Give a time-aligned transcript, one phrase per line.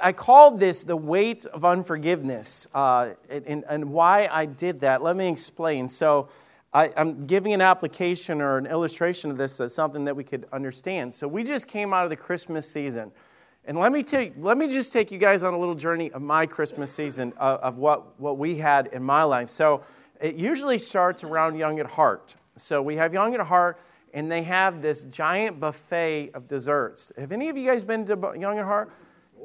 [0.00, 2.68] I called this the weight of unforgiveness.
[2.72, 5.88] Uh, and, and, why I did that, let me explain.
[5.88, 6.28] So,
[6.72, 10.46] I, am giving an application or an illustration of this as something that we could
[10.52, 11.14] understand.
[11.14, 13.10] So, we just came out of the Christmas season.
[13.64, 16.22] And let me, take, let me just take you guys on a little journey of
[16.22, 19.48] my Christmas season, of, of what, what we had in my life.
[19.48, 19.82] So,
[20.20, 22.36] it usually starts around Young at Heart.
[22.54, 23.80] So, we have Young at Heart,
[24.14, 27.10] and they have this giant buffet of desserts.
[27.18, 28.92] Have any of you guys been to Young at Heart?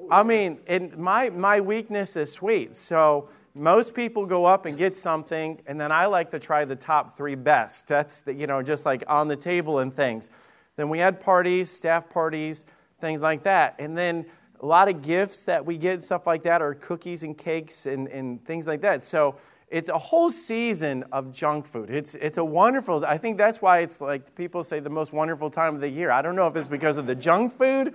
[0.09, 2.75] I mean, and my, my weakness is sweet.
[2.75, 6.75] So most people go up and get something, and then I like to try the
[6.75, 7.88] top three best.
[7.88, 10.29] That's, the, you know, just like on the table and things.
[10.75, 12.65] Then we had parties, staff parties,
[12.99, 13.75] things like that.
[13.79, 14.25] And then
[14.59, 18.07] a lot of gifts that we get, stuff like that, are cookies and cakes and,
[18.07, 19.03] and things like that.
[19.03, 19.35] So
[19.70, 21.89] it's a whole season of junk food.
[21.89, 25.49] It's, it's a wonderful, I think that's why it's like people say the most wonderful
[25.49, 26.12] time of the year.
[26.12, 27.93] I don't know if it's because of the junk food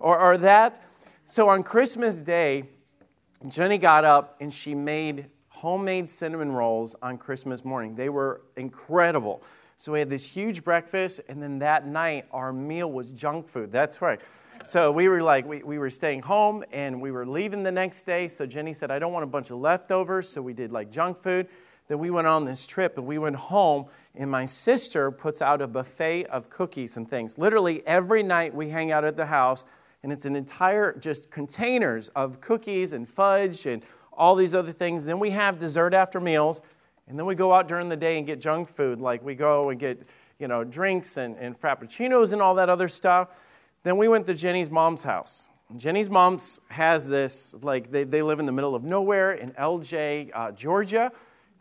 [0.00, 0.80] or, or that,
[1.30, 2.64] so on Christmas Day,
[3.48, 7.94] Jenny got up and she made homemade cinnamon rolls on Christmas morning.
[7.94, 9.42] They were incredible.
[9.76, 13.70] So we had this huge breakfast, and then that night, our meal was junk food.
[13.70, 14.22] That's right.
[14.64, 18.04] So we were like, we, we were staying home and we were leaving the next
[18.04, 18.26] day.
[18.26, 20.30] So Jenny said, I don't want a bunch of leftovers.
[20.30, 21.46] So we did like junk food.
[21.88, 25.60] Then we went on this trip and we went home, and my sister puts out
[25.60, 27.36] a buffet of cookies and things.
[27.36, 29.66] Literally every night we hang out at the house
[30.02, 33.82] and it's an entire just containers of cookies and fudge and
[34.12, 35.04] all these other things.
[35.04, 36.62] Then we have dessert after meals,
[37.06, 39.70] and then we go out during the day and get junk food, like we go
[39.70, 40.06] and get
[40.38, 43.28] you know drinks and, and frappuccinos and all that other stuff.
[43.82, 45.48] Then we went to Jenny's mom's house.
[45.76, 50.30] Jenny's mom's has this, like, they, they live in the middle of nowhere in Ellijay,
[50.34, 51.12] uh, Georgia.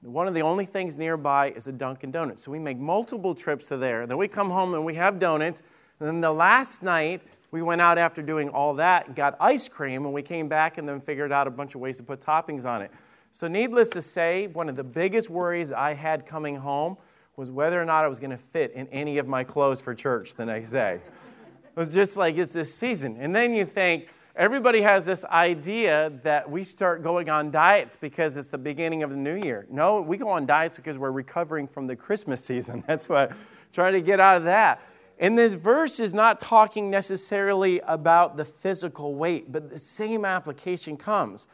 [0.02, 2.44] One of the only things nearby is a Dunkin' Donuts.
[2.44, 4.08] So we make multiple trips to there.
[4.08, 5.62] Then we come home and we have donuts.
[6.00, 9.70] And then the last night, we went out after doing all that and got ice
[9.70, 12.20] cream, and we came back and then figured out a bunch of ways to put
[12.20, 12.92] toppings on it.
[13.31, 16.98] So, needless to say, one of the biggest worries I had coming home
[17.36, 19.94] was whether or not I was going to fit in any of my clothes for
[19.94, 20.96] church the next day.
[20.96, 23.18] it was just like, it's this season.
[23.19, 28.38] And then you think, everybody has this idea that we start going on diets because
[28.38, 29.66] it's the beginning of the new year.
[29.69, 32.84] No, we go on diets because we're recovering from the Christmas season.
[32.88, 33.31] That's what,
[33.74, 34.81] trying to get out of that.
[35.19, 40.95] And this verse is not talking necessarily about the physical weight, but the same application
[40.95, 41.47] comes.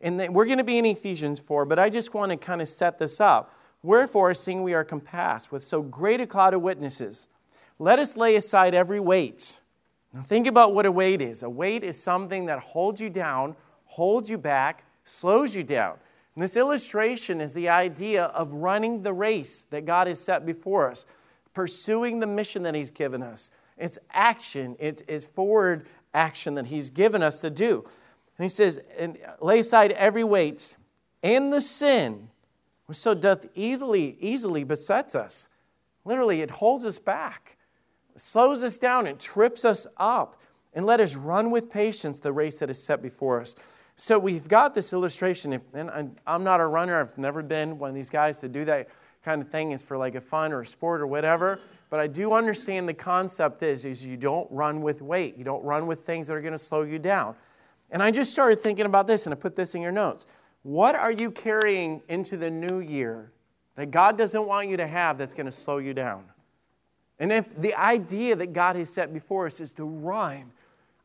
[0.00, 2.68] And we're going to be in Ephesians 4, but I just want to kind of
[2.68, 3.54] set this up.
[3.82, 7.28] Wherefore, seeing we are compassed with so great a cloud of witnesses,
[7.78, 9.60] let us lay aside every weight.
[10.12, 11.42] Now, think about what a weight is.
[11.42, 15.98] A weight is something that holds you down, holds you back, slows you down.
[16.34, 20.90] And this illustration is the idea of running the race that God has set before
[20.90, 21.04] us
[21.54, 23.50] pursuing the mission that He's given us.
[23.76, 27.84] It's action, it's, it's forward action that He's given us to do.
[28.36, 30.76] And He says, and lay aside every weight
[31.22, 32.28] and the sin
[32.90, 35.48] which so doth easily, easily besets us.
[36.04, 37.56] Literally, it holds us back,
[38.16, 40.42] slows us down, and trips us up.
[40.72, 43.54] And let us run with patience the race that is set before us.
[43.94, 45.52] So we've got this illustration.
[45.52, 48.64] If, and I'm not a runner, I've never been one of these guys to do
[48.64, 48.88] that
[49.24, 51.60] kind of thing is for like a fun or a sport or whatever.
[51.90, 55.36] But I do understand the concept is, is you don't run with weight.
[55.36, 57.34] You don't run with things that are going to slow you down.
[57.90, 60.26] And I just started thinking about this and I put this in your notes.
[60.62, 63.32] What are you carrying into the new year
[63.74, 66.24] that God doesn't want you to have that's going to slow you down?
[67.18, 70.52] And if the idea that God has set before us is to run,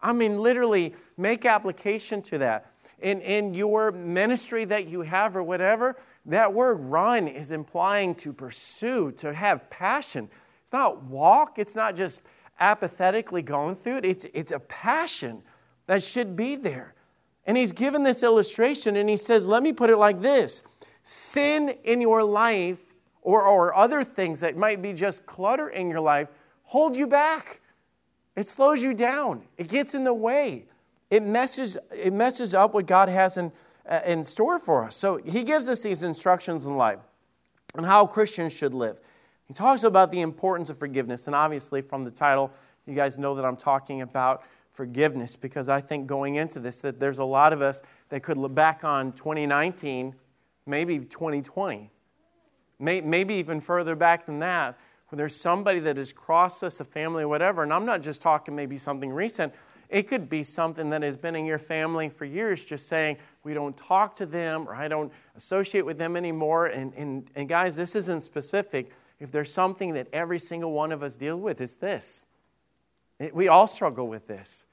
[0.01, 2.71] I mean, literally make application to that.
[3.01, 8.33] In, in your ministry that you have or whatever, that word run is implying to
[8.33, 10.29] pursue, to have passion.
[10.63, 12.21] It's not walk, it's not just
[12.59, 15.43] apathetically going through it, it's, it's a passion
[15.87, 16.93] that should be there.
[17.45, 20.63] And he's given this illustration and he says, Let me put it like this
[21.03, 22.79] sin in your life
[23.21, 26.29] or, or other things that might be just clutter in your life
[26.65, 27.61] hold you back.
[28.35, 30.65] It slows you down, it gets in the way,
[31.09, 33.51] it messes, it messes up what God has in
[33.87, 34.95] Uh, in store for us.
[34.95, 36.97] So he gives us these instructions in life
[37.75, 38.99] on how Christians should live.
[39.47, 42.51] He talks about the importance of forgiveness, and obviously, from the title,
[42.87, 44.41] you guys know that I'm talking about
[44.73, 48.39] forgiveness because I think going into this that there's a lot of us that could
[48.39, 50.15] look back on 2019,
[50.65, 51.91] maybe 2020,
[52.79, 54.79] maybe even further back than that,
[55.09, 57.61] where there's somebody that has crossed us, a family, whatever.
[57.61, 59.53] And I'm not just talking maybe something recent.
[59.89, 63.53] It could be something that has been in your family for years, just saying, we
[63.53, 66.67] don't talk to them or I don't associate with them anymore.
[66.67, 68.91] And, and, and guys, this isn't specific.
[69.19, 72.27] If there's something that every single one of us deal with, it's this.
[73.19, 74.65] It, we all struggle with this.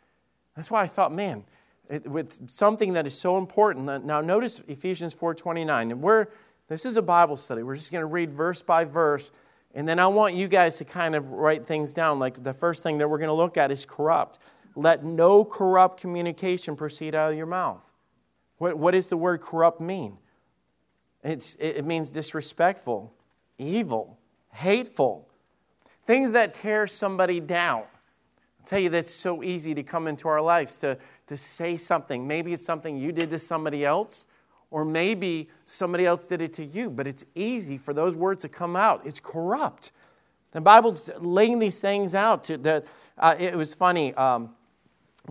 [0.57, 1.45] That's why I thought, man,
[1.89, 4.05] it, with something that is so important.
[4.05, 5.93] Now, notice Ephesians 4.29.
[5.93, 6.27] And we're,
[6.69, 7.63] this is a Bible study.
[7.63, 9.31] We're just going to read verse by verse.
[9.75, 12.19] And then I want you guys to kind of write things down.
[12.19, 14.39] Like the first thing that we're going to look at is corrupt.
[14.75, 17.85] Let no corrupt communication proceed out of your mouth.
[18.59, 20.19] What, what does the word corrupt mean?
[21.23, 23.13] It's, it means disrespectful,
[23.59, 24.19] evil,
[24.53, 25.29] hateful,
[26.05, 27.83] things that tear somebody down.
[27.83, 32.27] I'll tell you, that's so easy to come into our lives to, to say something.
[32.27, 34.27] Maybe it's something you did to somebody else,
[34.71, 38.49] or maybe somebody else did it to you, but it's easy for those words to
[38.49, 39.05] come out.
[39.07, 39.93] It's corrupt.
[40.53, 42.45] The Bible's laying these things out.
[42.45, 42.85] To, that,
[43.19, 44.15] uh, it was funny.
[44.15, 44.51] Um,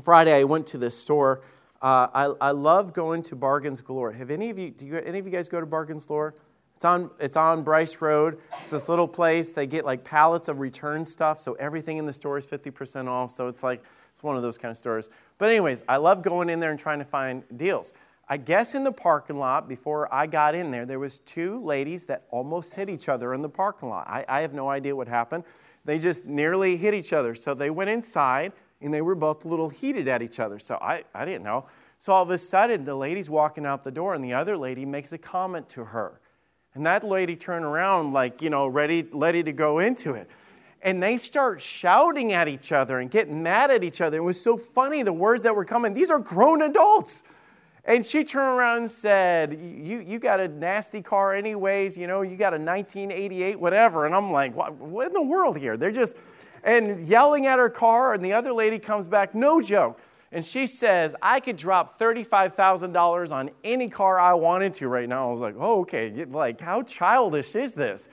[0.04, 1.42] Friday, I went to this store.
[1.82, 4.12] Uh, I, I love going to Bargains Galore.
[4.14, 6.34] Have any of you, do you, any of you guys go to Bargains Galore?
[6.76, 8.40] It's on, it's on Bryce Road.
[8.60, 9.52] It's this little place.
[9.52, 13.32] They get like pallets of return stuff, so everything in the store is 50% off.
[13.32, 13.84] So it's like,
[14.14, 15.10] it's one of those kind of stores.
[15.38, 17.94] But, anyways, I love going in there and trying to find deals.
[18.30, 22.06] I guess in the parking lot, before I got in there, there was two ladies
[22.06, 24.08] that almost hit each other in the parking lot.
[24.08, 25.44] I, I have no idea what happened.
[25.84, 27.36] They just nearly hit each other.
[27.36, 30.60] So they went inside, and they were both a little heated at each other.
[30.60, 31.66] So I, I didn't know.
[32.00, 34.86] So all of a sudden, the lady's walking out the door, and the other lady
[34.86, 36.20] makes a comment to her.
[36.74, 40.30] And that lady turned around, like, you know, ready, ready to go into it.
[40.82, 44.18] And they start shouting at each other and getting mad at each other.
[44.18, 45.94] It was so funny, the words that were coming.
[45.94, 47.24] These are grown adults.
[47.86, 52.22] And she turned around and said, you, you got a nasty car, anyways, you know,
[52.22, 54.06] you got a 1988, whatever.
[54.06, 55.78] And I'm like, what, what in the world here?
[55.78, 56.16] They're just,
[56.64, 58.14] and yelling at her car.
[58.14, 60.00] And the other lady comes back, no joke
[60.34, 65.28] and she says, I could drop $35,000 on any car I wanted to right now.
[65.28, 66.26] I was like, oh, okay.
[66.26, 68.08] Like, how childish is this?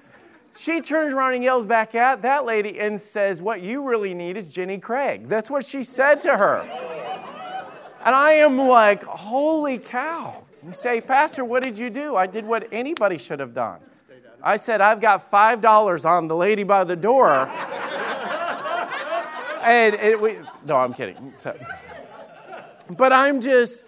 [0.57, 4.39] She turns around and yells back at that lady and says, What you really need
[4.39, 5.29] is Jenny Craig.
[5.29, 6.61] That's what she said to her.
[8.03, 10.45] And I am like, Holy cow.
[10.67, 12.17] You say, Pastor, what did you do?
[12.17, 13.81] I did what anybody should have done.
[14.43, 17.51] I said, I've got $5 on the lady by the door.
[19.69, 21.33] And it, no, I'm kidding.
[21.35, 21.57] So,
[22.91, 23.85] but I'm just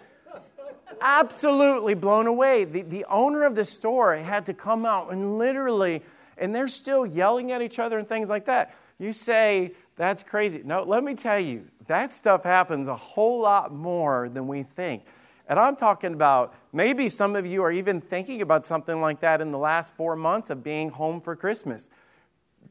[1.01, 2.63] absolutely blown away.
[2.63, 6.03] The, the owner of the store had to come out and literally,
[6.37, 8.75] and they're still yelling at each other and things like that.
[8.99, 10.61] You say, that's crazy.
[10.63, 15.03] No, let me tell you, that stuff happens a whole lot more than we think.
[15.47, 19.41] And I'm talking about maybe some of you are even thinking about something like that
[19.41, 21.89] in the last four months of being home for Christmas.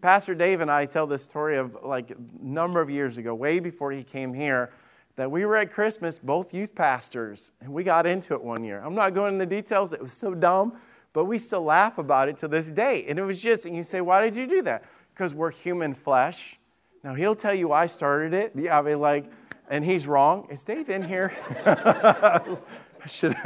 [0.01, 3.61] Pastor Dave and I tell this story of like a number of years ago, way
[3.61, 4.71] before he came here
[5.17, 8.81] that we were at Christmas, both youth pastors, and we got into it one year.
[8.83, 10.79] I'm not going into the details, it was so dumb,
[11.13, 13.05] but we still laugh about it to this day.
[13.07, 14.85] And it was just, and you say, why did you do that?
[15.13, 16.59] Because we're human flesh.
[17.05, 18.53] Now, he'll tell you I started it.
[18.55, 19.31] Yeah, I mean, like,
[19.69, 20.47] and he's wrong.
[20.51, 21.33] Is Dave in here?
[21.67, 23.37] I should,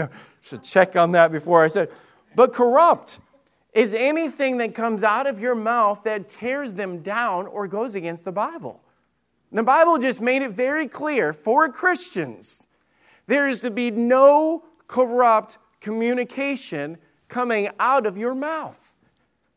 [0.40, 1.90] should check on that before I said.
[2.34, 3.20] But corrupt
[3.74, 8.24] is anything that comes out of your mouth that tears them down or goes against
[8.24, 8.80] the Bible.
[9.52, 12.68] The Bible just made it very clear for Christians
[13.26, 16.98] there is to be no corrupt communication
[17.28, 18.94] coming out of your mouth.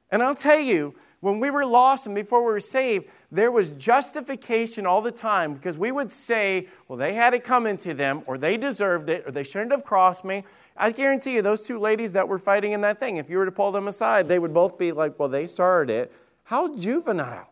[0.09, 3.71] And I'll tell you, when we were lost and before we were saved, there was
[3.71, 8.21] justification all the time because we would say, well, they had it coming to them,
[8.25, 10.45] or they deserved it, or they shouldn't have crossed me.
[10.77, 13.45] I guarantee you, those two ladies that were fighting in that thing, if you were
[13.45, 16.13] to pull them aside, they would both be like, well, they started it.
[16.43, 17.49] How juvenile.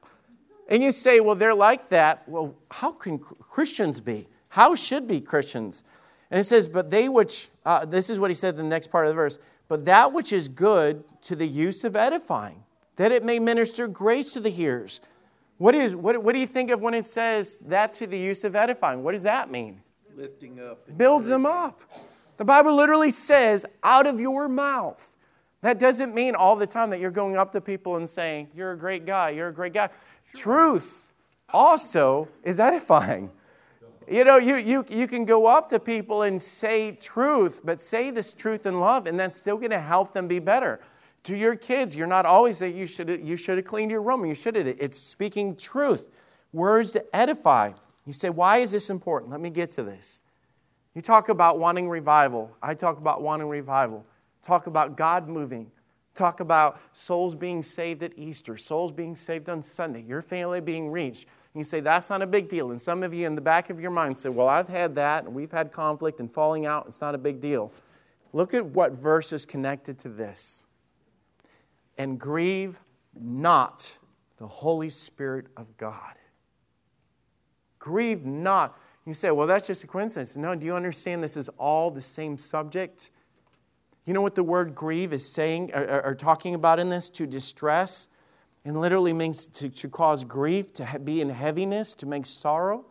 [0.67, 2.27] And you say, well, they're like that.
[2.27, 4.27] Well, how can Christians be?
[4.49, 5.83] How should be Christians?
[6.31, 8.87] And it says, but they which, uh, this is what he said in the next
[8.87, 12.63] part of the verse, but that which is good to the use of edifying,
[12.95, 15.01] that it may minister grace to the hearers.
[15.57, 18.43] What, is, what, what do you think of when it says that to the use
[18.43, 19.03] of edifying?
[19.03, 19.81] What does that mean?
[20.15, 20.97] Lifting up.
[20.97, 21.81] Builds them up.
[22.37, 25.15] The Bible literally says, out of your mouth.
[25.61, 28.73] That doesn't mean all the time that you're going up to people and saying, You're
[28.73, 29.89] a great guy, you're a great guy.
[30.35, 31.13] Truth
[31.51, 33.31] also is edifying.
[34.07, 38.11] You know, you, you, you can go up to people and say truth, but say
[38.11, 40.79] this truth in love, and that's still going to help them be better.
[41.23, 44.23] To your kids, you're not always that you should you should have cleaned your room.
[44.23, 44.67] You should have.
[44.67, 46.11] It's speaking truth,
[46.53, 47.71] words to edify.
[48.05, 49.31] You say, why is this important?
[49.31, 50.21] Let me get to this.
[50.95, 52.55] You talk about wanting revival.
[52.63, 54.05] I talk about wanting revival.
[54.41, 55.69] Talk about God moving.
[56.15, 60.89] Talk about souls being saved at Easter, souls being saved on Sunday, your family being
[60.89, 61.25] reached.
[61.25, 62.71] And you say, that's not a big deal.
[62.71, 65.25] And some of you in the back of your mind say, well, I've had that,
[65.25, 66.85] and we've had conflict and falling out.
[66.87, 67.73] It's not a big deal.
[68.31, 70.63] Look at what verse is connected to this.
[71.97, 72.79] And grieve
[73.13, 73.97] not
[74.37, 76.15] the Holy Spirit of God.
[77.79, 78.77] Grieve not.
[79.05, 80.35] You say, well, that's just a coincidence.
[80.35, 83.11] No, do you understand this is all the same subject?
[84.05, 87.09] You know what the word grieve is saying or, or talking about in this?
[87.11, 88.09] To distress.
[88.63, 92.85] And literally means to, to cause grief, to be in heaviness, to make sorrow.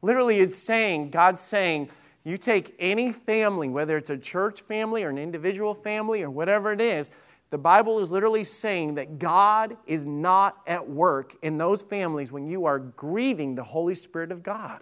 [0.00, 1.90] Literally, it's saying, God's saying,
[2.24, 6.72] you take any family, whether it's a church family or an individual family or whatever
[6.72, 7.10] it is,
[7.50, 12.46] the Bible is literally saying that God is not at work in those families when
[12.46, 14.80] you are grieving the Holy Spirit of God.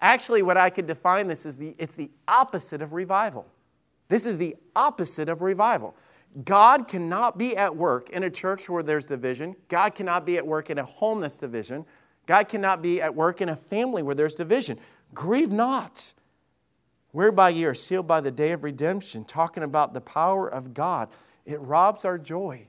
[0.00, 3.46] Actually, what I could define this is the, it's the opposite of revival.
[4.08, 5.94] This is the opposite of revival.
[6.44, 9.56] God cannot be at work in a church where there's division.
[9.68, 11.84] God cannot be at work in a home that's division.
[12.26, 14.78] God cannot be at work in a family where there's division.
[15.12, 16.14] Grieve not,
[17.10, 21.08] whereby ye are sealed by the day of redemption, talking about the power of God.
[21.44, 22.68] It robs our joy.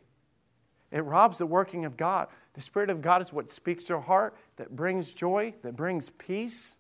[0.92, 2.28] It robs the working of God.
[2.54, 6.10] The Spirit of God is what speaks to our heart, that brings joy, that brings
[6.10, 6.78] peace.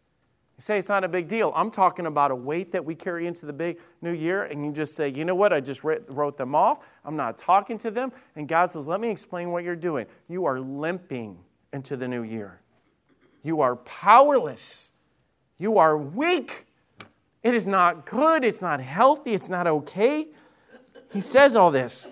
[0.62, 1.52] Say it's not a big deal.
[1.56, 4.72] I'm talking about a weight that we carry into the big new year, and you
[4.72, 6.86] just say, you know what, I just wrote them off.
[7.04, 8.12] I'm not talking to them.
[8.36, 10.06] And God says, let me explain what you're doing.
[10.30, 11.40] You are limping
[11.74, 12.62] into the new year.
[13.42, 14.92] You are powerless.
[15.58, 16.68] You are weak.
[17.42, 18.44] It is not good.
[18.44, 19.34] It's not healthy.
[19.34, 20.28] It's not okay.
[21.12, 22.08] He says all this.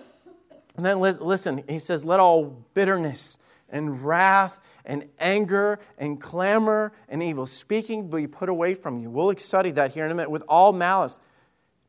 [0.76, 3.38] And then listen, he says, let all bitterness
[3.70, 9.10] and wrath and anger and clamor and evil speaking be put away from you.
[9.10, 10.30] We'll study that here in a minute.
[10.30, 11.20] With all malice,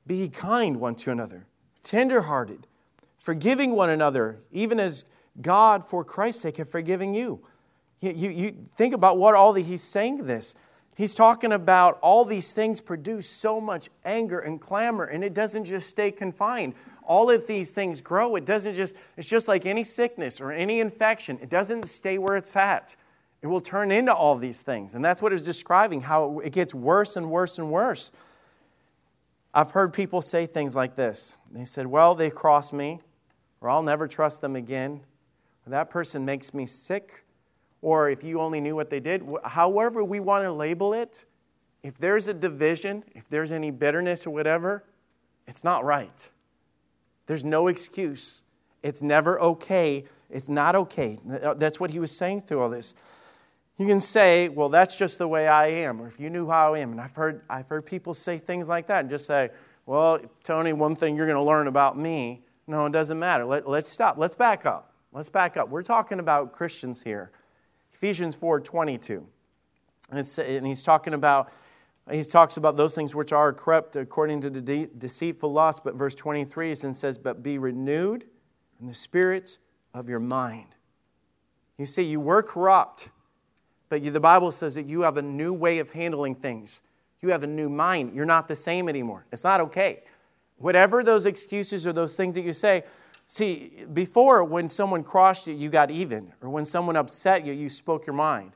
[0.08, 1.46] be kind one to another,
[1.84, 2.68] tenderhearted,
[3.20, 5.06] forgiving one another, even as
[5.42, 7.42] God, for Christ's sake, have forgiven you.
[8.02, 10.56] You, you, you think about what all he's saying this.
[11.02, 15.66] He's talking about all these things produce so much anger and clamor, and it doesn't
[15.66, 18.36] just stay confined all of these things grow.
[18.36, 22.38] It doesn't just, it's just like any sickness or any infection, it doesn't stay where
[22.38, 22.96] it's at.
[23.42, 24.94] It will turn into all these things.
[24.94, 28.12] And that's what it's describing, how it gets worse and worse and worse.
[29.54, 31.38] I've heard people say things like this.
[31.52, 33.00] They said, Well, they crossed me,
[33.60, 35.02] or I'll never trust them again,
[35.66, 37.26] or that person makes me sick,
[37.82, 39.28] or if you only knew what they did.
[39.44, 41.26] However, we want to label it,
[41.84, 44.84] if there's a division, if there's any bitterness or whatever,
[45.48, 46.30] it's not right.
[47.26, 48.44] There's no excuse.
[48.84, 50.06] It's never okay.
[50.30, 51.20] It's not okay.
[51.42, 52.94] Uh, that's what he was saying through all this.
[53.78, 56.76] You can say, well, that's just the way I am, or if you knew how
[56.76, 56.92] I am.
[56.92, 59.50] And I've heard, I've heard people say things like that and just say,
[59.88, 62.44] well, Tony, one thing you're going to learn about me.
[62.68, 63.44] No, it doesn't matter.
[63.44, 64.18] Let, let's stop.
[64.18, 64.94] Let's back up.
[65.12, 65.70] Let's back up.
[65.70, 67.32] We're talking about Christians here.
[68.02, 69.28] Ephesians 4 22.
[70.12, 71.52] And, and he's talking about
[72.10, 75.84] he talks about those things which are corrupt according to the de- deceitful lust.
[75.84, 78.26] But verse 23 says, But be renewed
[78.80, 79.60] in the spirits
[79.94, 80.76] of your mind.
[81.78, 83.10] You see, you were corrupt,
[83.88, 86.82] but you, the Bible says that you have a new way of handling things.
[87.22, 88.16] You have a new mind.
[88.16, 89.26] You're not the same anymore.
[89.32, 90.02] It's not okay.
[90.58, 92.84] Whatever those excuses or those things that you say,
[93.32, 97.70] see, before when someone crossed you, you got even, or when someone upset you, you
[97.70, 98.52] spoke your mind.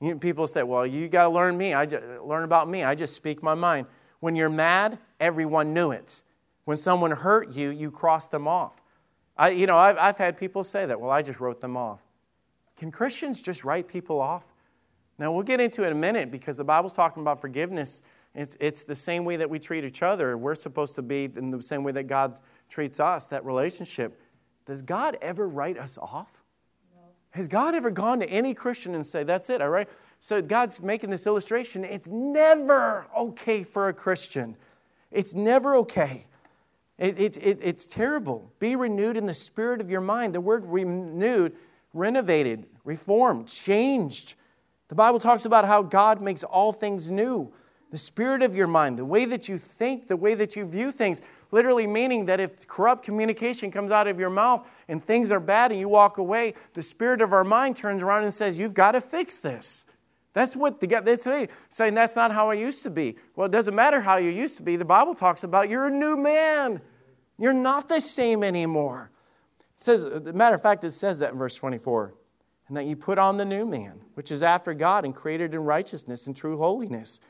[0.00, 1.74] You, people say, well, you got to learn me.
[1.74, 2.82] I just, learn about me.
[2.82, 3.86] I just speak my mind.
[4.18, 6.24] When you're mad, everyone knew it.
[6.64, 8.82] When someone hurt you, you crossed them off.
[9.36, 11.00] I, you know, I've, I've had people say that.
[11.00, 12.02] Well, I just wrote them off.
[12.76, 14.44] Can Christians just write people off?
[15.18, 18.02] Now, we'll get into it in a minute because the Bible's talking about forgiveness.
[18.34, 20.38] It's, it's the same way that we treat each other.
[20.38, 24.20] We're supposed to be in the same way that God treats us, that relationship.
[24.66, 26.44] Does God ever write us off?
[27.32, 29.88] Has God ever gone to any Christian and say, That's it, all right?
[30.18, 31.84] So God's making this illustration.
[31.84, 34.56] It's never okay for a Christian.
[35.10, 36.26] It's never okay.
[36.98, 38.52] It, it, it, it's terrible.
[38.58, 40.34] Be renewed in the spirit of your mind.
[40.34, 41.56] The word renewed,
[41.94, 44.34] renovated, reformed, changed.
[44.88, 47.52] The Bible talks about how God makes all things new.
[47.90, 50.92] The spirit of your mind, the way that you think, the way that you view
[50.92, 55.40] things literally meaning that if corrupt communication comes out of your mouth and things are
[55.40, 58.74] bad and you walk away, the spirit of our mind turns around and says, You've
[58.74, 59.86] got to fix this.
[60.32, 61.26] That's what the that's
[61.70, 63.16] saying that's not how I used to be.
[63.34, 64.76] Well, it doesn't matter how you used to be.
[64.76, 66.80] The Bible talks about you're a new man.
[67.36, 69.10] You're not the same anymore.
[69.74, 72.14] It says, uh, matter of fact, it says that in verse 24.
[72.68, 75.64] And that you put on the new man, which is after God and created in
[75.64, 77.20] righteousness and true holiness.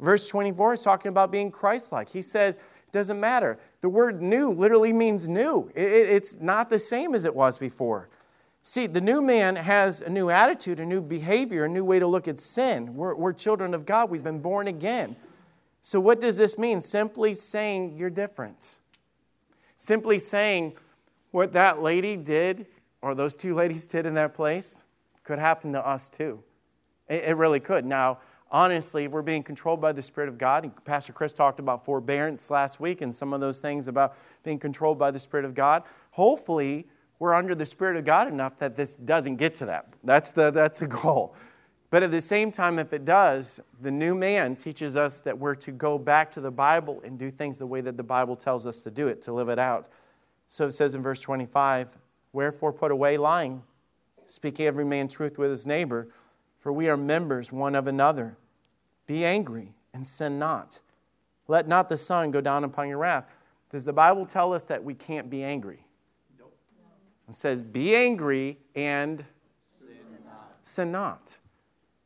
[0.00, 2.08] Verse 24 is talking about being Christ like.
[2.08, 3.58] He says, it doesn't matter.
[3.80, 8.08] The word new literally means new, it's not the same as it was before.
[8.64, 12.06] See, the new man has a new attitude, a new behavior, a new way to
[12.06, 12.94] look at sin.
[12.94, 15.16] We're, we're children of God, we've been born again.
[15.82, 16.80] So, what does this mean?
[16.80, 18.78] Simply saying you're different.
[19.76, 20.74] Simply saying
[21.32, 22.66] what that lady did,
[23.00, 24.84] or those two ladies did in that place,
[25.24, 26.44] could happen to us too.
[27.08, 27.84] It, it really could.
[27.84, 28.18] Now,
[28.52, 31.84] honestly, if we're being controlled by the Spirit of God, and Pastor Chris talked about
[31.84, 35.54] forbearance last week and some of those things about being controlled by the Spirit of
[35.54, 36.86] God, hopefully
[37.18, 39.92] we're under the Spirit of God enough that this doesn't get to that.
[40.04, 41.34] That's the, that's the goal.
[41.90, 45.54] But at the same time, if it does, the new man teaches us that we're
[45.56, 48.66] to go back to the Bible and do things the way that the Bible tells
[48.66, 49.88] us to do it, to live it out.
[50.48, 51.98] So it says in verse 25,
[52.32, 53.62] Wherefore put away lying,
[54.26, 56.08] speaking every man truth with his neighbor,
[56.60, 58.38] for we are members one of another.
[59.06, 60.80] Be angry and sin not.
[61.48, 63.24] Let not the sun go down upon your wrath.
[63.70, 65.84] Does the Bible tell us that we can't be angry?
[66.38, 66.54] Nope.
[67.28, 69.24] It says, Be angry and
[69.78, 69.88] sin
[70.24, 70.56] not.
[70.62, 71.38] Sin not.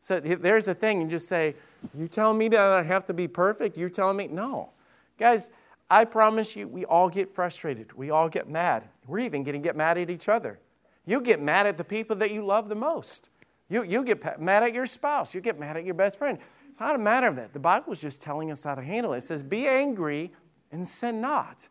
[0.00, 1.56] So there's a thing, you just say,
[1.96, 3.76] You telling me that I have to be perfect?
[3.76, 4.28] You're telling me?
[4.28, 4.70] No.
[5.18, 5.50] Guys,
[5.90, 7.92] I promise you, we all get frustrated.
[7.92, 8.84] We all get mad.
[9.06, 10.58] We're even going to get mad at each other.
[11.04, 13.30] You get mad at the people that you love the most.
[13.68, 15.34] You, you get mad at your spouse.
[15.34, 16.38] You get mad at your best friend.
[16.76, 17.54] It's not a matter of that.
[17.54, 19.16] The Bible is just telling us how to handle it.
[19.16, 20.30] It says, Be angry
[20.70, 21.68] and sin not.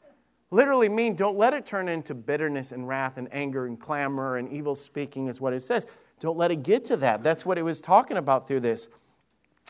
[0.49, 4.51] Literally mean don't let it turn into bitterness and wrath and anger and clamor and
[4.51, 5.85] evil speaking, is what it says.
[6.19, 7.21] Don't let it get to that.
[7.21, 8.89] That's what it was talking about through this.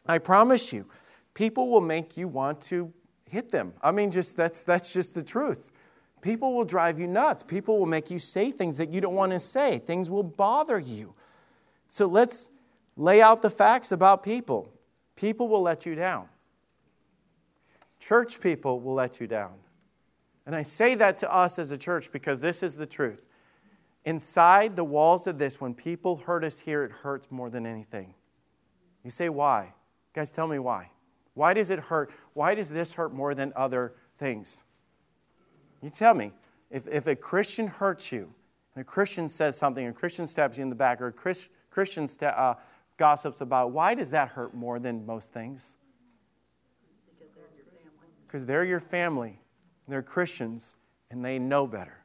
[0.05, 0.85] I promise you,
[1.33, 2.93] people will make you want to
[3.29, 3.73] hit them.
[3.83, 5.69] I mean, just that's that's just the truth.
[6.21, 7.43] People will drive you nuts.
[7.43, 9.79] People will make you say things that you don't want to say.
[9.79, 11.13] Things will bother you.
[11.89, 12.51] So let's
[12.95, 14.71] lay out the facts about people.
[15.15, 16.27] People will let you down.
[17.99, 19.53] Church people will let you down.
[20.45, 23.27] And I say that to us as a church because this is the truth.
[24.03, 28.13] Inside the walls of this, when people hurt us here, it hurts more than anything.
[29.03, 29.73] You say, why?
[30.13, 30.91] Guys, tell me why.
[31.33, 32.11] Why does it hurt?
[32.33, 34.63] Why does this hurt more than other things?
[35.81, 36.31] You tell me.
[36.71, 38.33] If, if a Christian hurts you,
[38.75, 41.49] and a Christian says something, a Christian stabs you in the back, or a Chris,
[41.69, 42.55] Christian uh,
[42.97, 45.77] gossips about, why does that hurt more than most things?
[48.27, 49.39] Because they're your family.
[49.87, 50.75] They're Christians,
[51.11, 52.03] and they know better.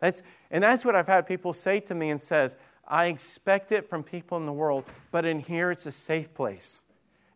[0.00, 3.88] That's, and that's what I've had people say to me and says, I expect it
[3.88, 6.84] from people in the world, but in here it's a safe place.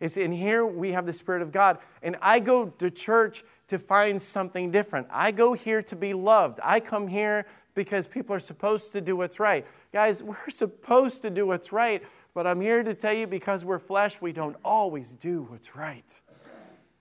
[0.00, 1.78] It's in here we have the Spirit of God.
[2.02, 5.08] And I go to church to find something different.
[5.10, 6.60] I go here to be loved.
[6.62, 9.66] I come here because people are supposed to do what's right.
[9.92, 12.02] Guys, we're supposed to do what's right,
[12.38, 16.20] but I'm here to tell you because we're flesh, we don't always do what's right.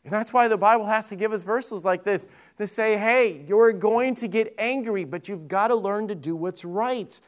[0.04, 3.46] And that's why the Bible has to give us verses like this to say, hey,
[3.48, 7.22] you're going to get angry, but you've got to learn to do what's right.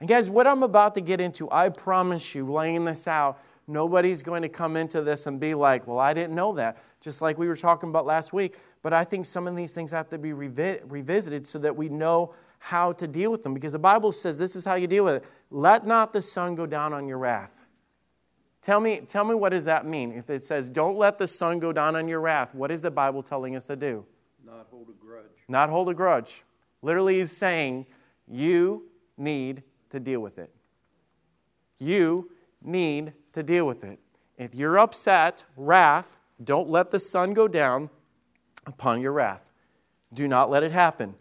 [0.00, 4.22] And guys, what I'm about to get into, I promise you, laying this out, nobody's
[4.22, 7.36] going to come into this and be like, well, I didn't know that, just like
[7.36, 8.56] we were talking about last week.
[8.80, 11.90] But I think some of these things have to be revi- revisited so that we
[11.90, 12.32] know
[12.64, 13.54] how to deal with them.
[13.54, 16.54] Because the Bible says this is how you deal with it let not the sun
[16.54, 17.66] go down on your wrath.
[18.62, 20.12] Tell me, tell me what does that mean?
[20.12, 22.90] If it says, don't let the sun go down on your wrath, what is the
[22.90, 24.06] Bible telling us to do?
[24.46, 25.24] Not hold a grudge.
[25.48, 26.44] Not hold a grudge.
[26.80, 27.86] Literally, he's saying,
[28.28, 28.84] you
[29.18, 30.54] need to deal with it.
[31.78, 32.30] You
[32.62, 33.98] need to deal with it.
[34.38, 37.90] If you're upset, wrath, don't let the sun go down
[38.66, 39.50] upon your wrath.
[40.14, 41.16] Do not let it happen.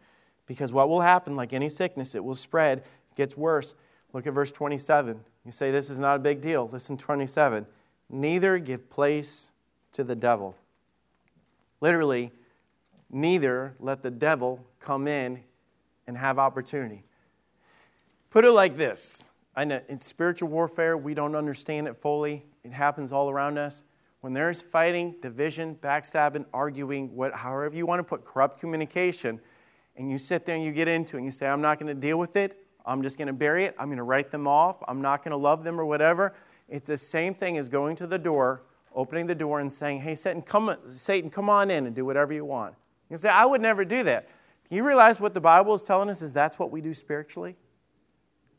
[0.46, 2.84] Because what will happen, like any sickness, it will spread,
[3.16, 3.76] gets worse.
[4.14, 5.20] Look at verse 27.
[5.46, 6.70] You say, This is not a big deal.
[6.72, 7.66] Listen, 27.
[8.10, 9.52] Neither give place
[9.94, 10.56] to the devil.
[11.80, 12.32] Literally,
[13.10, 15.42] neither let the devil come in
[16.08, 17.04] and have opportunity.
[18.30, 22.46] Put it like this I know in spiritual warfare, we don't understand it fully.
[22.64, 23.84] It happens all around us.
[24.22, 29.42] When there's fighting, division, backstabbing, arguing, what, however you want to put corrupt communication,
[30.02, 31.94] and you sit there and you get into it and you say, I'm not going
[31.94, 34.48] to deal with it, I'm just going to bury it, I'm going to write them
[34.48, 36.34] off, I'm not going to love them or whatever.
[36.68, 38.64] It's the same thing as going to the door,
[38.96, 42.34] opening the door, and saying, Hey, Satan, come, Satan, come on in and do whatever
[42.34, 42.74] you want.
[43.10, 44.28] You say, I would never do that.
[44.70, 47.56] Do you realize what the Bible is telling us is that's what we do spiritually?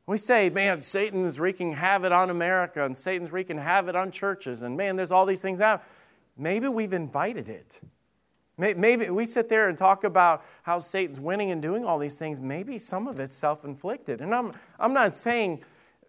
[0.07, 4.77] We say, man, Satan's wreaking havoc on America and Satan's wreaking havoc on churches, and
[4.77, 5.83] man, there's all these things out.
[6.37, 7.81] Maybe we've invited it.
[8.59, 12.39] Maybe we sit there and talk about how Satan's winning and doing all these things.
[12.39, 14.21] Maybe some of it's self inflicted.
[14.21, 15.65] And I'm, I'm not saying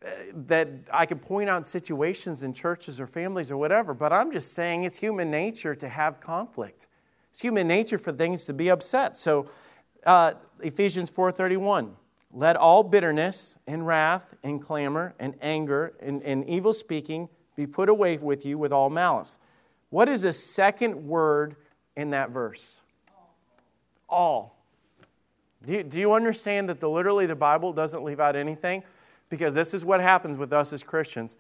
[0.06, 0.10] uh,
[0.48, 4.54] that I can point out situations in churches or families or whatever, but I'm just
[4.54, 6.88] saying it's human nature to have conflict.
[7.32, 9.16] It's human nature for things to be upset.
[9.16, 9.48] So,
[10.06, 11.96] uh, Ephesians 4:31.
[12.36, 17.90] Let all bitterness and wrath and clamor and anger and, and evil speaking be put
[17.90, 19.38] away with you with all malice.
[19.92, 21.56] What is the second word
[21.96, 22.82] in that verse?
[24.10, 24.56] All.
[25.66, 28.84] Do you, do you understand that the, literally the Bible doesn't leave out anything?
[29.30, 31.38] Because this is what happens with us as Christians.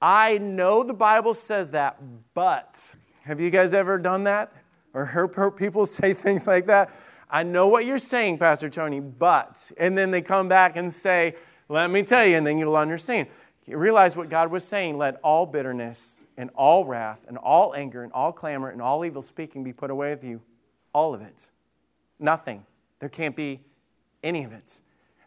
[0.00, 1.98] I know the Bible says that,
[2.34, 4.52] but have you guys ever done that?
[4.92, 6.90] Or heard people say things like that?
[7.28, 11.34] I know what you're saying, Pastor Tony, but, and then they come back and say,
[11.68, 13.28] let me tell you, and then you'll understand.
[13.66, 18.02] You realize what God was saying let all bitterness and all wrath and all anger
[18.02, 20.40] and all clamor and all evil speaking be put away with you.
[20.92, 21.50] All of it.
[22.18, 22.64] Nothing.
[23.00, 23.60] There can't be
[24.22, 24.80] any of it.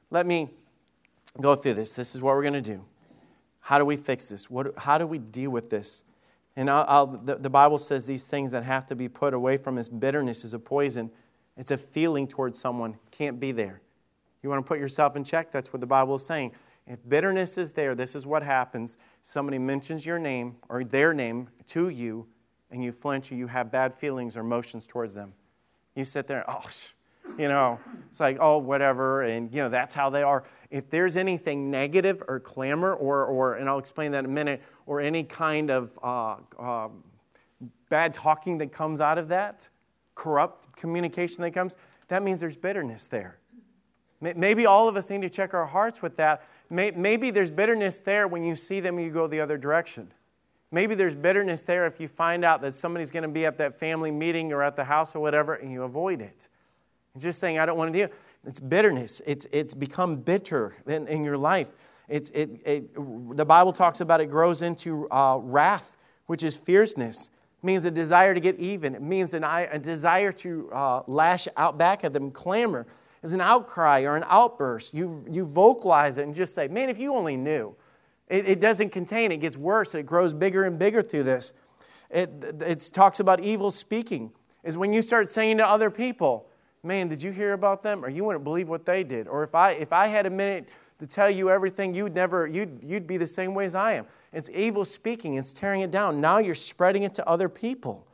[0.10, 0.50] Let me
[1.40, 1.94] go through this.
[1.96, 2.84] This is what we're going to do.
[3.60, 4.50] How do we fix this?
[4.50, 6.04] What, how do we deal with this?
[6.56, 9.58] And I'll, I'll, the, the Bible says these things that have to be put away
[9.58, 9.90] from us.
[9.90, 11.12] Bitterness is a poison.
[11.58, 12.98] It's a feeling towards someone.
[13.12, 13.82] Can't be there.
[14.42, 15.52] You want to put yourself in check?
[15.52, 16.54] That's what the Bible is saying.
[16.88, 18.98] If bitterness is there, this is what happens.
[19.22, 22.28] Somebody mentions your name or their name to you,
[22.72, 25.34] and you flinch or you have bad feelings or emotions towards them.
[25.96, 26.64] You sit there, oh,
[27.38, 30.46] you know, it's like, oh, whatever, and, you know, that's how they are.
[30.72, 34.62] If there's anything negative or clamor, or, or and I'll explain that in a minute,
[34.86, 36.88] or any kind of uh, uh,
[37.90, 39.70] bad talking that comes out of that,
[40.16, 41.76] corrupt communication that comes,
[42.08, 43.40] that means there's bitterness there.
[44.20, 46.42] Maybe all of us need to check our hearts with that.
[46.70, 50.12] Maybe there's bitterness there when you see them you go the other direction.
[50.72, 53.80] Maybe there's bitterness there if you find out that somebody's going to be at that
[53.80, 56.50] family meeting or at the house or whatever and you avoid it.
[57.18, 58.10] just saying, I don't want to deal.
[58.46, 59.22] It's bitterness.
[59.26, 61.70] It's, it's become bitter in, in your life.
[62.10, 62.94] It's, it, it,
[63.38, 67.30] the Bible talks about it grows into uh, wrath, which is fierceness.
[67.62, 68.94] It means a desire to get even.
[68.94, 72.86] It means an, a desire to uh, lash out back at them, clamor
[73.24, 74.94] is an outcry or an outburst.
[74.94, 77.76] You, you vocalize it and just say, man, if you only knew.
[78.28, 79.96] It, it doesn't contain, it gets worse.
[79.96, 81.54] It grows bigger and bigger through this.
[82.10, 82.30] It,
[82.62, 84.32] it talks about evil speaking,
[84.64, 86.48] is when you start saying to other people,
[86.84, 88.04] man, did you hear about them?
[88.04, 89.28] Or you wouldn't believe what they did.
[89.28, 90.68] Or if I, if I had a minute
[91.00, 94.06] to tell you everything, you'd never, you'd, you'd be the same way as I am.
[94.34, 96.20] It's evil speaking, it's tearing it down.
[96.20, 98.08] Now you're spreading it to other people.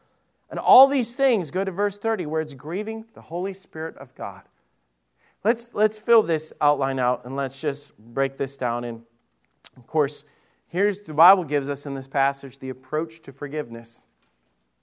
[0.49, 4.13] And all these things go to verse 30, where it's grieving the Holy Spirit of
[4.13, 4.43] God.
[5.43, 8.85] Let's, let's fill this outline out and let's just break this down.
[8.85, 9.03] And
[9.75, 10.23] of course,
[10.67, 14.07] here's the Bible gives us in this passage the approach to forgiveness.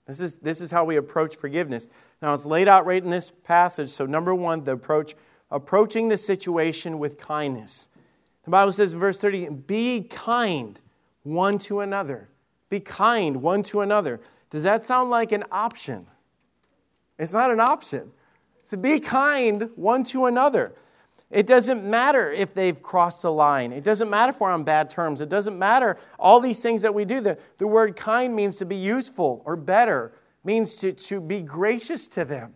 [0.07, 1.89] This is, this is how we approach forgiveness.
[2.21, 3.91] Now, it's laid out right in this passage.
[3.91, 5.15] So, number one, the approach,
[5.51, 7.89] approaching the situation with kindness.
[8.45, 10.81] The Bible says in verse 30, be kind
[11.23, 12.29] one to another.
[12.69, 14.21] Be kind one to another.
[14.51, 16.07] Does that sound like an option?
[17.19, 18.11] It's not an option.
[18.71, 20.73] So be kind one to another.
[21.29, 23.73] It doesn't matter if they've crossed the line.
[23.73, 25.21] It doesn't matter if we're on bad terms.
[25.21, 27.21] It doesn't matter all these things that we do.
[27.21, 30.13] The, the word kind means to be useful or better,
[30.45, 32.55] means to, to be gracious to them.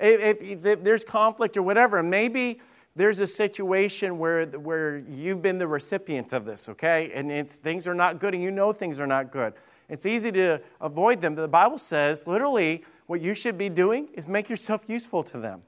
[0.00, 2.60] If, if, if there's conflict or whatever, maybe
[2.96, 7.12] there's a situation where, where you've been the recipient of this, okay?
[7.14, 9.52] And it's, things are not good and you know things are not good.
[9.88, 11.36] It's easy to avoid them.
[11.36, 15.62] The Bible says, literally, what you should be doing is make yourself useful to them.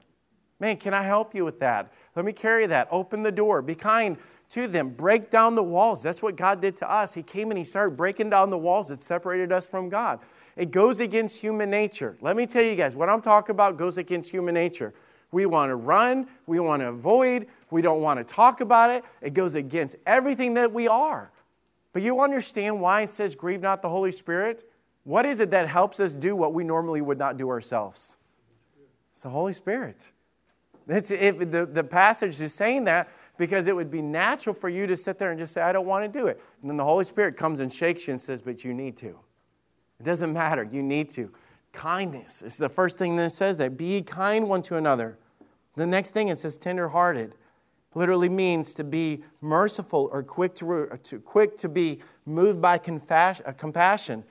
[0.61, 1.91] Man, can I help you with that?
[2.15, 2.87] Let me carry that.
[2.89, 3.61] Open the door.
[3.61, 4.15] Be kind
[4.51, 4.91] to them.
[4.91, 6.01] Break down the walls.
[6.01, 7.15] That's what God did to us.
[7.15, 10.21] He came and He started breaking down the walls that separated us from God.
[10.55, 12.15] It goes against human nature.
[12.21, 14.93] Let me tell you guys, what I'm talking about goes against human nature.
[15.33, 19.03] We want to run, we want to avoid, we don't want to talk about it.
[19.21, 21.29] It goes against everything that we are.
[21.91, 24.63] But you understand why it says, Grieve not the Holy Spirit?
[25.03, 28.17] What is it that helps us do what we normally would not do ourselves?
[29.11, 30.11] It's the Holy Spirit.
[30.87, 34.87] It's, it, the, the passage is saying that because it would be natural for you
[34.87, 36.41] to sit there and just say, I don't want to do it.
[36.61, 39.19] And then the Holy Spirit comes and shakes you and says, But you need to.
[39.99, 40.67] It doesn't matter.
[40.69, 41.31] You need to.
[41.71, 43.77] Kindness is the first thing that it says that.
[43.77, 45.17] Be kind one to another.
[45.75, 47.35] The next thing it says tenderhearted.
[47.95, 53.51] Literally means to be merciful or quick to, to, quick to be moved by uh,
[53.55, 54.23] compassion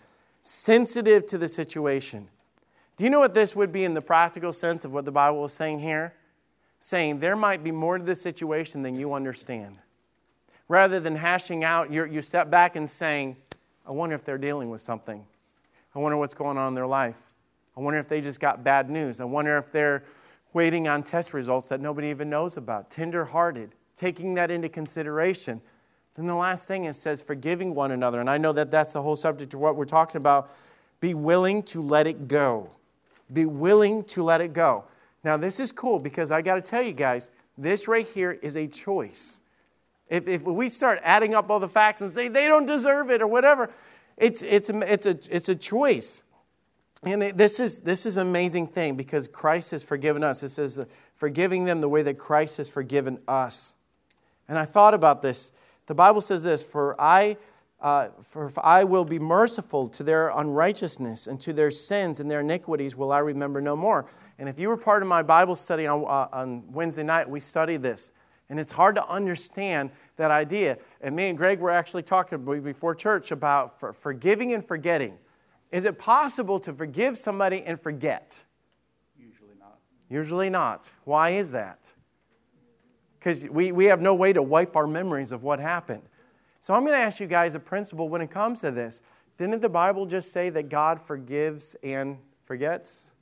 [0.43, 2.29] sensitive to the situation.
[2.97, 5.45] Do you know what this would be in the practical sense of what the Bible
[5.45, 6.15] is saying here?
[6.81, 9.79] Saying there might be more to the situation than you understand.
[10.69, 13.37] Rather than hashing out, you step back and saying,
[13.87, 15.25] I wonder if they're dealing with something.
[15.95, 17.19] I wonder what's going on in their life.
[17.77, 19.21] I wonder if they just got bad news.
[19.21, 20.05] I wonder if they're
[20.53, 22.91] waiting on test results that nobody even knows about.
[22.91, 25.61] Tender hearted, taking that into consideration
[26.17, 28.21] then the last thing it says, forgiving one another.
[28.21, 30.51] And I know that that's the whole subject of what we're talking about.
[31.01, 32.71] Be willing to let it go.
[33.33, 34.85] Be willing to let it go.
[35.25, 38.57] Now, this is cool because I got to tell you guys, this right here is
[38.57, 39.41] a choice.
[40.09, 43.23] If, if we start adding up all the facts and say they don't deserve it
[43.23, 43.71] or whatever,
[44.17, 46.23] it's, it's, it's, a, it's a choice.
[47.03, 50.43] And this is, this is an amazing thing because Christ has forgiven us.
[50.43, 50.85] It says,
[51.17, 53.75] forgiving them the way that Christ has forgiven us.
[54.49, 55.53] And I thought about this
[55.87, 57.37] the Bible says this For I,
[57.81, 62.41] uh, for I will be merciful to their unrighteousness and to their sins and their
[62.41, 64.07] iniquities will I remember no more.
[64.39, 67.41] And if you were part of my Bible study on, uh, on Wednesday night, we
[67.41, 68.13] studied this.
[68.49, 70.77] And it's hard to understand that idea.
[71.01, 75.19] And me and Greg were actually talking before church about for forgiving and forgetting.
[75.71, 78.45] Is it possible to forgive somebody and forget?
[79.17, 79.79] Usually not.
[80.11, 80.93] Usually not.
[81.05, 81.93] Why is that?
[83.23, 86.03] Because we, we have no way to wipe our memories of what happened.
[86.59, 89.01] So I'm going to ask you guys a principle when it comes to this.
[89.39, 93.13] Didn't the Bible just say that God forgives and forgets?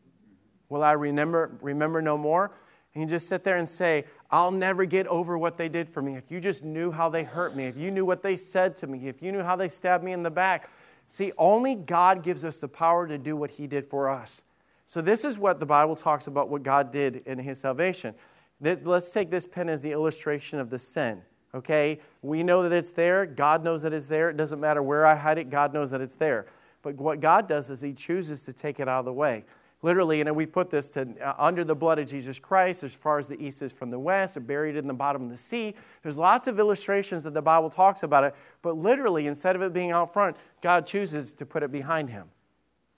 [0.70, 2.50] Will I remember, remember no more?
[2.94, 6.00] And you just sit there and say, I'll never get over what they did for
[6.00, 6.16] me.
[6.16, 8.86] If you just knew how they hurt me, if you knew what they said to
[8.86, 10.70] me, if you knew how they stabbed me in the back.
[11.06, 14.44] See, only God gives us the power to do what He did for us.
[14.86, 18.14] So, this is what the Bible talks about what God did in His salvation.
[18.60, 21.22] This, let's take this pen as the illustration of the sin
[21.54, 22.00] okay?
[22.22, 23.26] We know that it's there.
[23.26, 24.30] God knows that it's there.
[24.30, 26.46] It doesn't matter where I hide it, God knows that it's there.
[26.82, 29.44] But what God does is He chooses to take it out of the way.
[29.82, 33.18] Literally, and we put this to uh, under the blood of Jesus Christ, as far
[33.18, 35.74] as the east is from the west, or buried in the bottom of the sea.
[36.02, 39.72] There's lots of illustrations that the Bible talks about it, but literally, instead of it
[39.72, 42.28] being out front, God chooses to put it behind Him.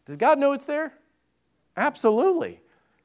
[0.06, 0.92] Does God know it's there?
[1.76, 2.60] Absolutely.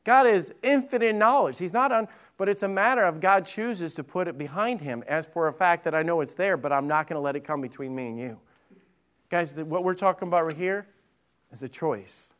[0.08, 1.58] God is infinite in knowledge.
[1.58, 5.04] He's not on, but it's a matter of God chooses to put it behind him
[5.06, 7.36] as for a fact that I know it's there, but I'm not going to let
[7.36, 8.40] it come between me and you.
[9.30, 10.88] Guys, what we're talking about right here
[11.52, 12.34] is a choice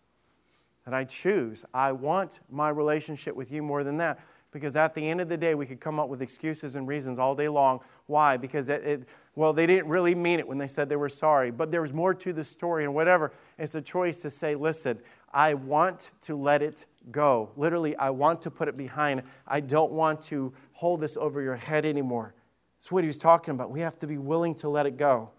[0.86, 1.66] that I choose.
[1.74, 4.22] I want my relationship with you more than that.
[4.52, 7.20] Because at the end of the day, we could come up with excuses and reasons
[7.20, 7.82] all day long.
[8.06, 8.38] Why?
[8.38, 9.04] Because it, it,
[9.36, 11.92] well, they didn't really mean it when they said they were sorry, but there was
[11.92, 13.34] more to the story and whatever.
[13.60, 15.00] It's a choice to say, listen,
[15.34, 17.52] I want to let it go.
[17.56, 19.24] Literally, I want to put it behind.
[19.48, 22.34] I don't want to hold this over your head anymore.
[22.80, 23.72] That's what he was talking about.
[23.72, 25.32] We have to be willing to let it go.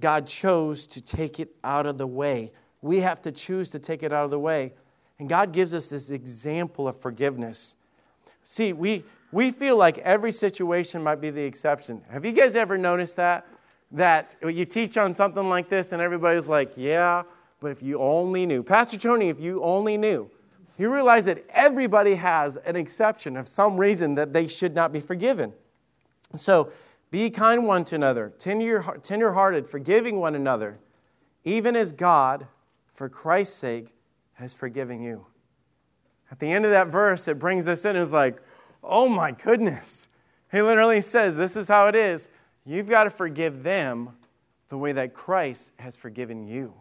[0.00, 2.52] God chose to take it out of the way.
[2.80, 4.72] We have to choose to take it out of the way.
[5.18, 7.76] And God gives us this example of forgiveness.
[8.44, 12.02] See, we, we feel like every situation might be the exception.
[12.10, 13.46] Have you guys ever noticed that?
[13.92, 17.22] That you teach on something like this and everybody's like, yeah,
[17.60, 18.62] but if you only knew.
[18.62, 20.30] Pastor Tony, if you only knew.
[20.82, 24.98] You realize that everybody has an exception of some reason that they should not be
[24.98, 25.52] forgiven.
[26.34, 26.72] So
[27.12, 30.80] be kind one to another, tender hearted, forgiving one another,
[31.44, 32.48] even as God,
[32.94, 33.94] for Christ's sake,
[34.32, 35.24] has forgiven you.
[36.32, 37.94] At the end of that verse, it brings us in.
[37.94, 38.42] It's like,
[38.82, 40.08] oh my goodness.
[40.50, 42.28] He literally says, This is how it is.
[42.66, 44.16] You've got to forgive them
[44.68, 46.74] the way that Christ has forgiven you.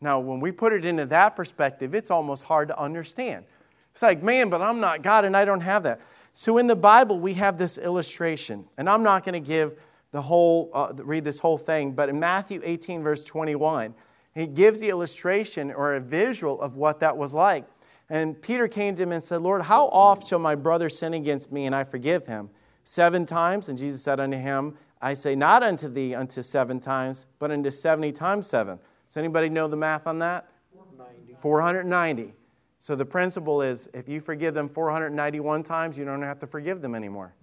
[0.00, 3.44] Now, when we put it into that perspective, it's almost hard to understand.
[3.92, 6.00] It's like, man, but I'm not God and I don't have that.
[6.34, 9.78] So in the Bible, we have this illustration, and I'm not going to give
[10.12, 13.94] the whole, uh, read this whole thing, but in Matthew 18, verse 21,
[14.34, 17.64] he gives the illustration or a visual of what that was like.
[18.08, 21.52] And Peter came to him and said, Lord, how oft shall my brother sin against
[21.52, 22.48] me and I forgive him?
[22.84, 23.68] Seven times?
[23.68, 27.70] And Jesus said unto him, I say not unto thee unto seven times, but unto
[27.70, 28.78] seventy times seven.
[29.08, 30.48] Does anybody know the math on that?
[30.72, 31.36] 490.
[31.40, 32.34] 490.
[32.78, 36.80] So the principle is if you forgive them 491 times, you don't have to forgive
[36.80, 37.34] them anymore.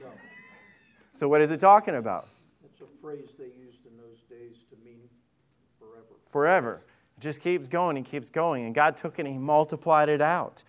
[0.00, 0.06] No.
[1.12, 2.28] So what is it talking about?
[2.64, 5.00] It's a phrase they used in those days to mean
[5.78, 6.06] forever.
[6.28, 6.82] Forever.
[7.16, 8.64] It just keeps going and keeps going.
[8.64, 10.64] And God took it and He multiplied it out.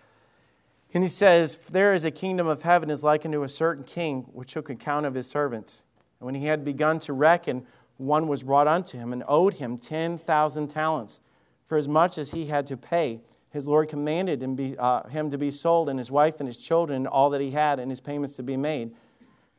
[0.94, 4.24] And He says, There is a kingdom of heaven is like unto a certain king
[4.34, 5.84] which took account of his servants.
[6.20, 7.66] And when he had begun to reckon,
[8.02, 11.22] one was brought unto him and owed him 10,000 talents.
[11.66, 15.30] For as much as he had to pay, his Lord commanded him, be, uh, him
[15.32, 17.92] to be sold, and his wife and his children, and all that he had, and
[17.92, 18.96] his payments to be made.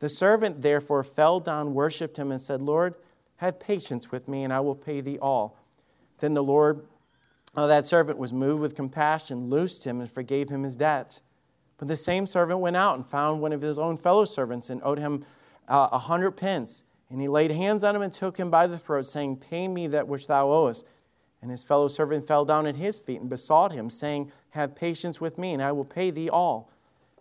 [0.01, 2.95] The servant therefore fell down, worshipped him, and said, Lord,
[3.37, 5.59] have patience with me, and I will pay thee all.
[6.19, 6.83] Then the Lord
[7.55, 11.21] uh, that servant was moved with compassion, loosed him, and forgave him his debts.
[11.77, 14.81] But the same servant went out and found one of his own fellow servants and
[14.83, 15.25] owed him
[15.69, 16.85] uh, a uh, hundred pence.
[17.13, 19.87] And he laid hands on him and took him by the throat, saying, Pay me
[19.89, 20.87] that which thou owest.
[21.43, 25.21] And his fellow servant fell down at his feet and besought him, saying, Have patience
[25.21, 26.71] with me, and I will pay thee all.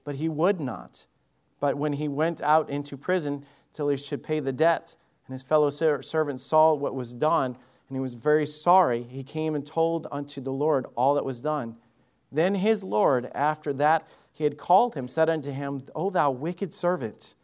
[0.06, 1.08] But he would not.
[1.60, 4.96] But when he went out into prison till he should pay the debt,
[5.28, 7.58] and his fellow servant saw what was done,
[7.90, 11.42] and he was very sorry, he came and told unto the Lord all that was
[11.42, 11.76] done.
[12.32, 16.74] Then his Lord, after that he had called him, said unto him, O thou wicked
[16.74, 17.36] servant,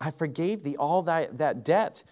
[0.00, 2.02] I forgave thee all thy, that debt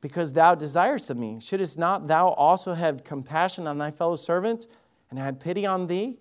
[0.00, 1.40] because thou desirest of me.
[1.40, 4.66] Shouldst not thou also have compassion on thy fellow servant
[5.10, 6.18] and had pity on thee?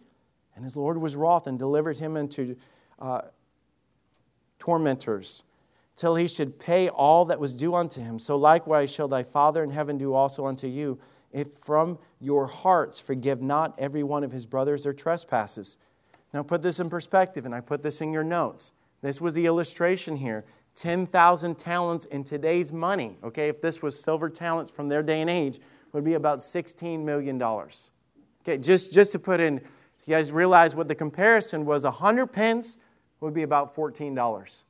[0.55, 2.55] And his Lord was wroth and delivered him into
[2.99, 3.21] uh,
[4.59, 5.43] tormentors
[5.95, 8.19] till he should pay all that was due unto him.
[8.19, 10.99] So likewise shall thy Father in heaven do also unto you,
[11.31, 15.77] if from your hearts forgive not every one of his brothers their trespasses.
[16.33, 18.73] Now put this in perspective, and I put this in your notes.
[19.01, 20.45] This was the illustration here.
[20.77, 25.29] 10,000 talents in today's money, okay, if this was silver talents from their day and
[25.29, 25.59] age,
[25.91, 27.41] would be about $16 million.
[27.41, 29.55] Okay, just, just to put in,
[30.05, 32.77] you guys realize what the comparison was 100 pence
[33.19, 34.63] would be about $14.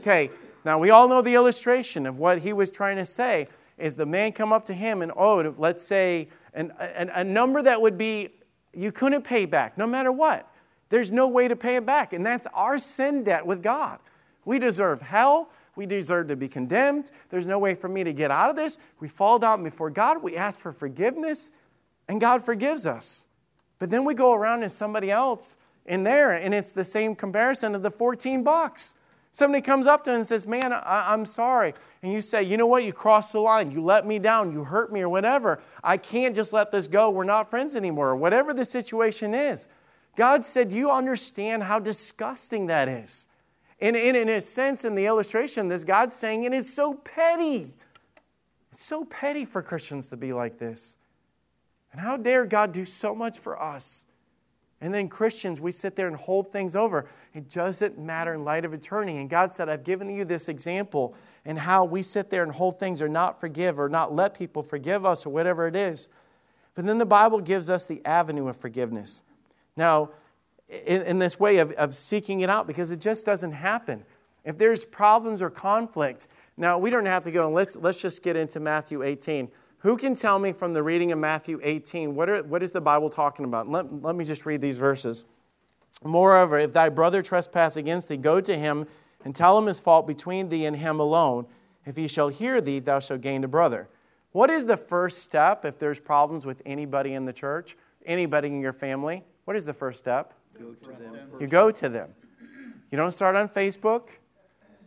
[0.00, 0.30] Okay,
[0.64, 4.06] now we all know the illustration of what he was trying to say is the
[4.06, 7.98] man come up to him and owed, let's say, an, an, a number that would
[7.98, 8.30] be
[8.72, 10.48] you couldn't pay back no matter what.
[10.88, 12.12] There's no way to pay it back.
[12.12, 13.98] And that's our sin debt with God.
[14.44, 15.50] We deserve hell.
[15.74, 17.10] We deserve to be condemned.
[17.30, 18.76] There's no way for me to get out of this.
[19.00, 20.22] We fall down before God.
[20.22, 21.50] We ask for forgiveness,
[22.08, 23.24] and God forgives us.
[23.78, 27.74] But then we go around and somebody else in there, and it's the same comparison
[27.74, 28.94] of the 14 bucks.
[29.34, 31.72] Somebody comes up to him and says, Man, I, am sorry.
[32.02, 32.84] And you say, You know what?
[32.84, 33.70] You crossed the line.
[33.70, 34.52] You let me down.
[34.52, 35.60] You hurt me, or whatever.
[35.82, 37.08] I can't just let this go.
[37.08, 39.68] We're not friends anymore, or whatever the situation is.
[40.16, 43.26] God said, You understand how disgusting that is.
[43.82, 47.74] And, and in a sense, in the illustration, this God's saying it is so petty.
[48.70, 50.96] It's so petty for Christians to be like this.
[51.90, 54.06] And how dare God do so much for us?
[54.80, 57.06] And then Christians, we sit there and hold things over.
[57.34, 59.18] It doesn't matter in light of eternity.
[59.18, 62.78] And God said, I've given you this example and how we sit there and hold
[62.78, 66.08] things or not forgive or not let people forgive us or whatever it is.
[66.76, 69.24] But then the Bible gives us the avenue of forgiveness.
[69.76, 70.10] Now,
[70.68, 74.04] in, in this way of, of seeking it out because it just doesn't happen.
[74.44, 78.22] If there's problems or conflict, now we don't have to go and let's, let's just
[78.22, 79.48] get into Matthew 18.
[79.78, 82.80] Who can tell me from the reading of Matthew 18, what, are, what is the
[82.80, 83.68] Bible talking about?
[83.68, 85.24] Let, let me just read these verses.
[86.04, 88.86] Moreover, if thy brother trespass against thee, go to him
[89.24, 91.46] and tell him his fault between thee and him alone.
[91.84, 93.88] If he shall hear thee, thou shalt gain a brother.
[94.32, 98.60] What is the first step if there's problems with anybody in the church, anybody in
[98.60, 99.24] your family?
[99.44, 100.32] What is the first step?
[100.58, 100.74] Go
[101.40, 102.10] you go to them.
[102.90, 104.10] You don't start on Facebook.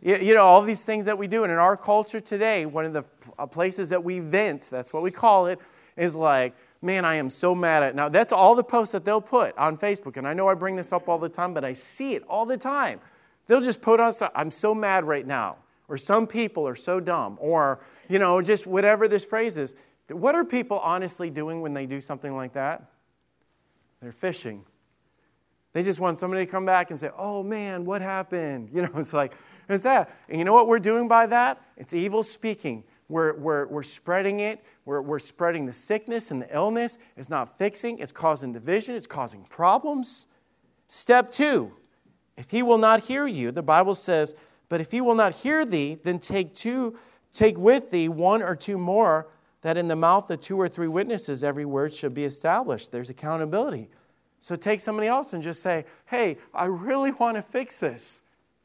[0.02, 1.42] You, you know, all these things that we do.
[1.42, 3.04] And in our culture today, one of the
[3.38, 5.58] uh, places that we vent, that's what we call it,
[5.96, 7.94] is like, man, I am so mad at.
[7.94, 10.16] Now, that's all the posts that they'll put on Facebook.
[10.16, 12.46] And I know I bring this up all the time, but I see it all
[12.46, 13.00] the time.
[13.46, 15.56] They'll just put us, I'm so mad right now.
[15.88, 17.38] Or some people are so dumb.
[17.40, 19.74] Or, you know, just whatever this phrase is.
[20.10, 22.84] What are people honestly doing when they do something like that?
[24.00, 24.64] They're fishing.
[25.76, 28.70] They just want somebody to come back and say, oh man, what happened?
[28.74, 29.34] You know, it's like,
[29.68, 30.10] it's that.
[30.26, 31.60] And you know what we're doing by that?
[31.76, 32.82] It's evil speaking.
[33.10, 34.64] We're, we're, we're spreading it.
[34.86, 36.96] We're, we're spreading the sickness and the illness.
[37.14, 40.28] It's not fixing, it's causing division, it's causing problems.
[40.88, 41.72] Step two
[42.38, 44.34] if he will not hear you, the Bible says,
[44.70, 46.98] but if he will not hear thee, then take two,
[47.34, 49.26] take with thee one or two more,
[49.60, 52.92] that in the mouth of two or three witnesses every word should be established.
[52.92, 53.90] There's accountability.
[54.46, 58.20] So take somebody else and just say, hey, I really want to fix this.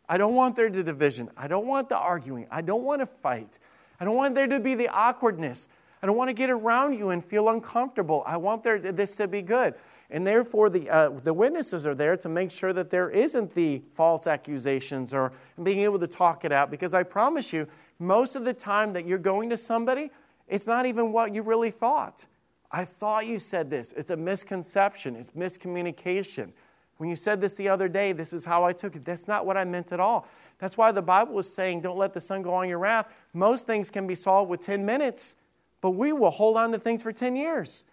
[0.07, 1.31] I don't want there to be division.
[1.35, 2.45] I don't want the arguing.
[2.51, 3.57] I don't want to fight.
[3.99, 5.69] I don't want there to be the awkwardness.
[6.03, 8.21] I don't want to get around you and feel uncomfortable.
[8.27, 9.73] I want there, this to be good.
[10.11, 13.81] And therefore, the, uh, the witnesses are there to make sure that there isn't the
[13.95, 15.31] false accusations or
[15.63, 16.69] being able to talk it out.
[16.69, 17.67] Because I promise you,
[17.97, 20.11] most of the time that you're going to somebody,
[20.47, 22.27] it's not even what you really thought.
[22.71, 23.91] I thought you said this.
[23.97, 26.53] It's a misconception, it's miscommunication.
[26.97, 29.03] When you said this the other day, this is how I took it.
[29.03, 30.27] That's not what I meant at all.
[30.59, 33.11] That's why the Bible was saying, don't let the sun go on your wrath.
[33.33, 35.35] Most things can be solved with 10 minutes,
[35.81, 37.85] but we will hold on to things for 10 years.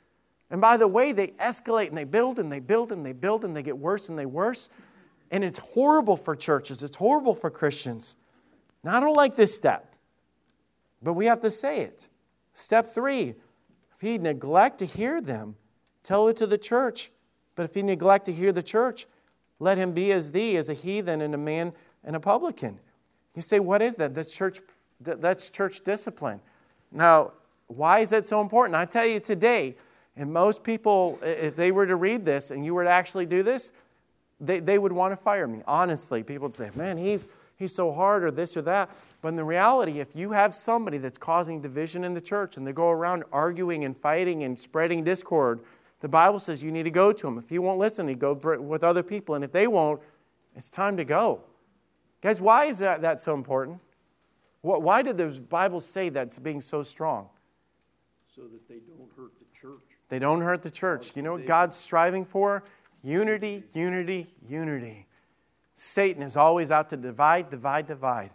[0.50, 3.44] And by the way, they escalate and they build and they build and they build
[3.44, 4.68] and they get worse and they worse.
[5.30, 8.16] And it's horrible for churches, it's horrible for Christians.
[8.84, 9.94] Now, I don't like this step,
[11.02, 12.08] but we have to say it.
[12.52, 13.34] Step three
[13.98, 15.56] if he neglect to hear them,
[16.04, 17.10] tell it to the church.
[17.56, 19.06] But if he neglect to hear the church,
[19.58, 21.72] let him be as thee, as a heathen and a man
[22.04, 22.78] and a publican.
[23.34, 24.14] You say, what is that?
[24.14, 24.60] That's church,
[25.00, 26.40] that's church discipline.
[26.92, 27.32] Now,
[27.66, 28.76] why is that so important?
[28.76, 29.74] I tell you today,
[30.16, 33.42] and most people, if they were to read this and you were to actually do
[33.42, 33.72] this,
[34.40, 35.62] they, they would want to fire me.
[35.66, 38.90] Honestly, people would say, man, he's, he's so hard or this or that.
[39.20, 42.66] But in the reality, if you have somebody that's causing division in the church and
[42.66, 45.60] they go around arguing and fighting and spreading discord,
[46.00, 47.38] the Bible says you need to go to them.
[47.38, 49.34] If he won't listen, you go with other people.
[49.34, 50.00] And if they won't,
[50.54, 51.40] it's time to go.
[52.22, 53.80] Guys, why is that, that so important?
[54.62, 57.28] Why did the Bible say that's being so strong?
[58.34, 59.82] So that they don't hurt the church.
[60.08, 61.12] They don't hurt the church.
[61.14, 62.64] You know what God's striving for?
[63.02, 65.06] Unity, unity, unity.
[65.74, 68.30] Satan is always out to divide, divide, divide.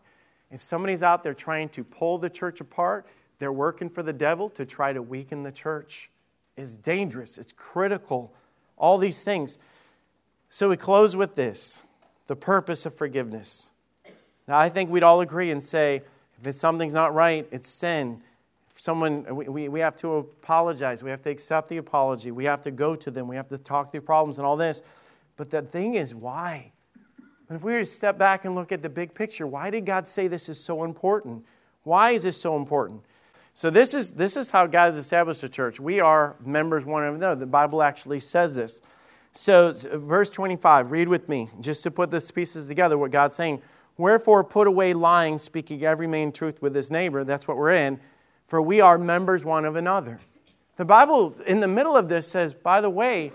[0.53, 3.07] If somebody's out there trying to pull the church apart,
[3.39, 6.11] they're working for the devil to try to weaken the church.
[6.55, 8.31] It's dangerous, it's critical,
[8.77, 9.57] all these things.
[10.49, 11.81] So we close with this
[12.27, 13.71] the purpose of forgiveness.
[14.47, 16.03] Now, I think we'd all agree and say
[16.45, 18.21] if something's not right, it's sin.
[18.69, 21.01] If someone, we, we have to apologize.
[21.01, 22.29] We have to accept the apology.
[22.29, 23.27] We have to go to them.
[23.27, 24.83] We have to talk through problems and all this.
[25.35, 26.73] But the thing is, why?
[27.49, 29.85] And if we were to step back and look at the big picture, why did
[29.85, 31.45] God say this is so important?
[31.83, 33.03] Why is this so important?
[33.53, 35.79] So this is this is how God has established a church.
[35.79, 37.39] We are members one of another.
[37.39, 38.81] The Bible actually says this.
[39.31, 43.61] So verse 25, read with me, just to put these pieces together, what God's saying.
[43.97, 47.23] Wherefore put away lying, speaking every man truth with his neighbor.
[47.23, 47.99] That's what we're in.
[48.47, 50.19] For we are members one of another.
[50.75, 53.31] The Bible in the middle of this says, by the way,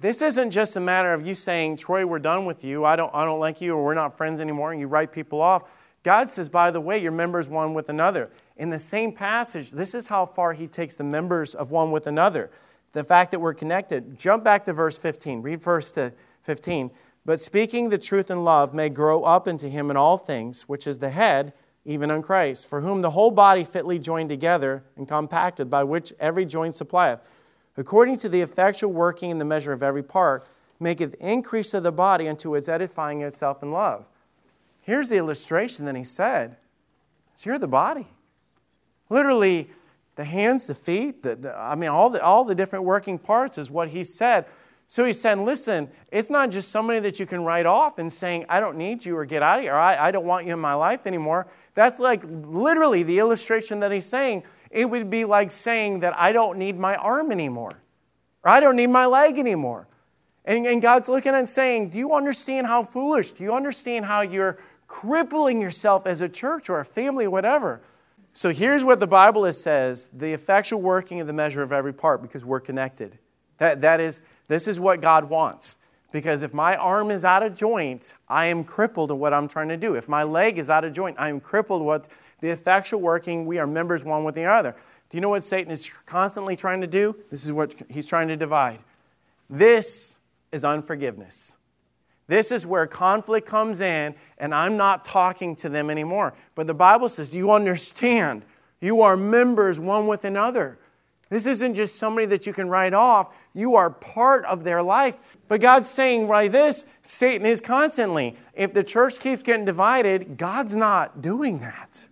[0.00, 2.84] this isn't just a matter of you saying, Troy, we're done with you.
[2.84, 5.40] I don't, I don't like you, or we're not friends anymore, and you write people
[5.40, 5.64] off.
[6.04, 8.30] God says, by the way, you're members one with another.
[8.56, 12.06] In the same passage, this is how far he takes the members of one with
[12.06, 12.50] another.
[12.92, 14.18] The fact that we're connected.
[14.18, 15.42] Jump back to verse 15.
[15.42, 15.96] Read verse
[16.42, 16.90] 15.
[17.24, 20.86] But speaking the truth in love may grow up into him in all things, which
[20.86, 21.52] is the head,
[21.84, 26.12] even on Christ, for whom the whole body fitly joined together and compacted, by which
[26.18, 27.20] every joint supplieth
[27.78, 30.46] according to the effectual working in the measure of every part,
[30.80, 34.04] maketh increase of the body unto its edifying itself in love.
[34.82, 36.56] Here's the illustration that he said.
[37.34, 38.08] So you're the body.
[39.08, 39.70] Literally,
[40.16, 43.56] the hands, the feet, the, the, I mean, all the, all the different working parts
[43.56, 44.46] is what he said.
[44.88, 48.46] So he said, listen, it's not just somebody that you can write off and saying,
[48.48, 50.54] I don't need you or get out of here, or I, I don't want you
[50.54, 51.46] in my life anymore.
[51.74, 56.32] That's like literally the illustration that he's saying it would be like saying that I
[56.32, 57.80] don't need my arm anymore,
[58.42, 59.86] or I don't need my leg anymore.
[60.44, 63.32] And, and God's looking and saying, Do you understand how foolish?
[63.32, 67.80] Do you understand how you're crippling yourself as a church or a family, whatever?
[68.32, 72.22] So here's what the Bible says the effectual working of the measure of every part
[72.22, 73.18] because we're connected.
[73.58, 75.76] That, that is, this is what God wants.
[76.10, 79.68] Because if my arm is out of joint, I am crippled to what I'm trying
[79.68, 79.94] to do.
[79.94, 82.08] If my leg is out of joint, I am crippled what
[82.40, 84.74] the effectual working, we are members one with the other.
[85.10, 87.16] Do you know what Satan is constantly trying to do?
[87.30, 88.80] This is what he's trying to divide.
[89.48, 90.18] This
[90.52, 91.56] is unforgiveness.
[92.26, 96.34] This is where conflict comes in, and I'm not talking to them anymore.
[96.54, 98.44] But the Bible says, Do You understand.
[98.80, 100.78] You are members one with another.
[101.30, 103.34] This isn't just somebody that you can write off.
[103.54, 105.16] You are part of their life.
[105.48, 108.36] But God's saying right this Satan is constantly.
[108.54, 112.08] If the church keeps getting divided, God's not doing that.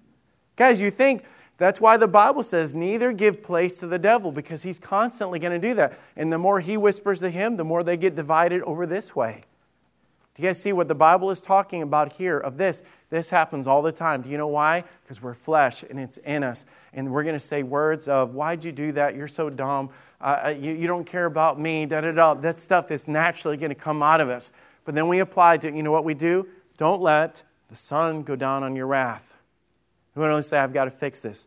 [0.57, 1.25] Guys, you think
[1.59, 5.59] that's why the Bible says, neither give place to the devil, because he's constantly going
[5.59, 5.99] to do that.
[6.17, 9.45] And the more he whispers to him, the more they get divided over this way.
[10.35, 12.83] Do you guys see what the Bible is talking about here of this?
[13.09, 14.21] This happens all the time.
[14.21, 14.85] Do you know why?
[15.03, 16.67] Because we're flesh and it's in us.
[16.93, 19.15] And we're going to say words of, Why'd you do that?
[19.15, 19.89] You're so dumb.
[20.21, 21.87] Uh, you, you don't care about me.
[21.87, 22.35] Da, da, da.
[22.35, 24.53] That stuff is naturally going to come out of us.
[24.85, 26.47] But then we apply to, you know what we do?
[26.77, 29.36] Don't let the sun go down on your wrath.
[30.17, 31.47] We don't say, I've got to fix this.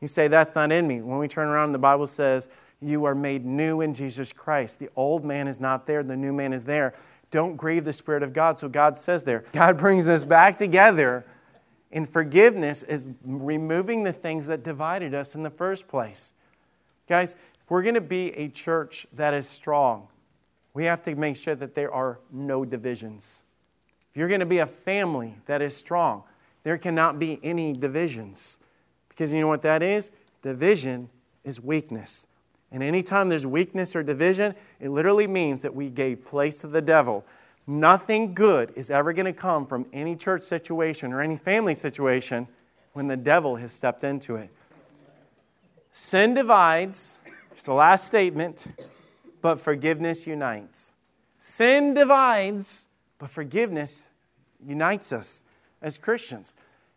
[0.00, 1.02] You say, that's not in me.
[1.02, 2.48] When we turn around, the Bible says,
[2.80, 4.78] you are made new in Jesus Christ.
[4.78, 6.94] The old man is not there, the new man is there.
[7.30, 8.58] Don't grieve the Spirit of God.
[8.58, 11.24] So God says there, God brings us back together.
[11.92, 16.34] And forgiveness is removing the things that divided us in the first place.
[17.08, 20.08] Guys, if we're going to be a church that is strong,
[20.74, 23.44] we have to make sure that there are no divisions.
[24.10, 26.24] If you're going to be a family that is strong,
[26.66, 28.58] there cannot be any divisions.
[29.08, 30.10] Because you know what that is?
[30.42, 31.08] Division
[31.44, 32.26] is weakness.
[32.72, 36.82] And anytime there's weakness or division, it literally means that we gave place to the
[36.82, 37.24] devil.
[37.68, 42.48] Nothing good is ever going to come from any church situation or any family situation
[42.94, 44.50] when the devil has stepped into it.
[45.92, 47.20] Sin divides,
[47.52, 48.66] it's the last statement,
[49.40, 50.94] but forgiveness unites.
[51.38, 52.88] Sin divides,
[53.20, 54.10] but forgiveness
[54.66, 55.44] unites us
[55.82, 56.54] as Christians.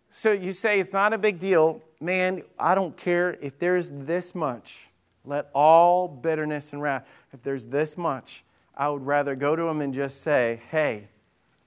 [0.10, 1.82] So you say it's not a big deal.
[2.00, 4.90] Man, I don't care if there's this much.
[5.26, 8.44] Let all bitterness and wrath, if there's this much,
[8.76, 11.10] I would rather go to them and just say, hey,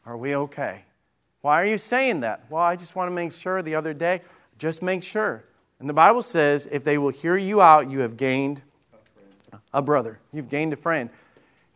[0.04, 0.84] are we okay?
[1.42, 2.44] Why are you saying that?
[2.48, 4.22] Well, I just want to make sure the other day,
[4.58, 5.44] just make sure.
[5.78, 8.62] And the Bible says if they will hear you out, you have gained
[9.74, 10.18] a brother.
[10.32, 11.10] You've gained a friend.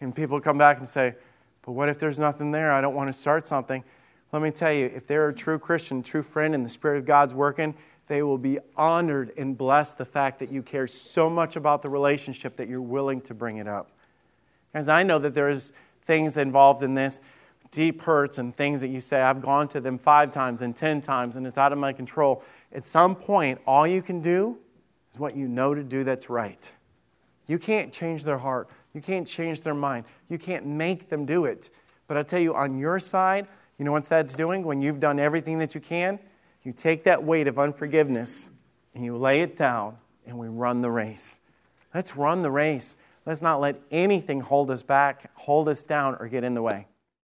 [0.00, 1.14] And people come back and say,
[1.62, 2.72] but what if there's nothing there?
[2.72, 3.82] I don't want to start something.
[4.32, 7.04] Let me tell you, if they're a true Christian, true friend, and the Spirit of
[7.04, 7.74] God's working,
[8.08, 11.88] they will be honored and blessed the fact that you care so much about the
[11.88, 13.90] relationship that you're willing to bring it up.
[14.74, 15.72] As I know that there's
[16.02, 17.20] things involved in this.
[17.72, 21.00] deep hurts and things that you say, I've gone to them five times and 10
[21.00, 22.42] times and it's out of my control.
[22.72, 24.56] At some point, all you can do
[25.12, 26.72] is what you know to do that's right.
[27.48, 28.68] You can't change their heart.
[28.94, 30.04] You can't change their mind.
[30.28, 31.70] You can't make them do it.
[32.06, 33.48] But I tell you, on your side,
[33.78, 36.18] you know what that's doing when you've done everything that you can?
[36.62, 38.50] You take that weight of unforgiveness
[38.94, 41.40] and you lay it down and we run the race.
[41.94, 42.96] Let's run the race.
[43.24, 46.86] Let's not let anything hold us back, hold us down, or get in the way.